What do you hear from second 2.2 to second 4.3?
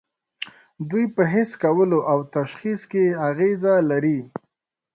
تشخیص کې اغیزه لري.